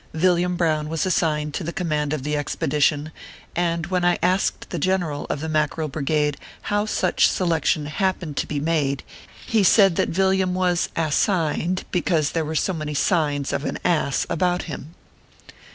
Villiain 0.15 0.55
Brown 0.55 0.89
was 0.89 1.05
assigned 1.05 1.53
to 1.53 1.63
the 1.63 1.71
command 1.71 2.11
of 2.11 2.23
the 2.23 2.35
Expedition, 2.35 3.11
and 3.55 3.85
when 3.85 4.03
I 4.03 4.17
asked 4.23 4.71
the 4.71 4.79
General 4.79 5.27
of 5.29 5.41
the 5.41 5.47
Mackerel 5.47 5.89
Brigade 5.89 6.37
how 6.73 6.87
such 6.87 7.27
selection 7.27 7.85
happened 7.85 8.35
to 8.37 8.47
be 8.47 8.59
made, 8.59 9.03
he 9.45 9.63
said 9.63 9.97
that 9.97 10.09
Villiarn 10.09 10.53
was 10.55 10.89
assigned 10.95 11.83
because 11.91 12.31
there 12.31 12.43
were 12.45 12.55
so 12.55 12.73
many 12.73 12.95
signs 12.95 13.53
of 13.53 13.63
an 13.63 13.77
ass 13.85 14.25
about 14.27 14.63
him. 14.63 14.95